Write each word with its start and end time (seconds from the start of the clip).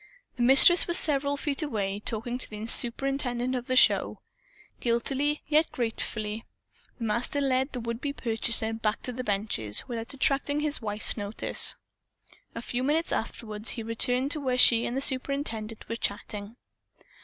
The 0.35 0.41
Mistress 0.41 0.87
was 0.87 0.97
several 0.97 1.37
feet 1.37 1.61
away, 1.61 1.99
talking 1.99 2.39
to 2.39 2.49
the 2.49 2.65
superintendent 2.65 3.53
of 3.53 3.67
the 3.67 3.75
show. 3.75 4.19
Guiltily, 4.79 5.43
yet 5.47 5.71
gratefully, 5.71 6.43
the 6.97 7.03
Master 7.03 7.39
led 7.39 7.71
the 7.71 7.79
would 7.81 8.01
be 8.01 8.11
purchaser 8.11 8.73
back 8.73 9.03
to 9.03 9.11
the 9.13 9.23
benches, 9.23 9.87
without 9.87 10.15
attracting 10.15 10.61
his 10.61 10.81
wife's 10.81 11.17
notice. 11.17 11.75
A 12.55 12.63
few 12.63 12.81
minutes 12.81 13.11
afterward 13.11 13.69
he 13.69 13.83
returned 13.83 14.31
to 14.31 14.39
where 14.39 14.57
she 14.57 14.87
and 14.87 14.97
the 14.97 15.01
superintendent 15.01 15.87
were 15.87 15.95
chatting. 15.95 16.55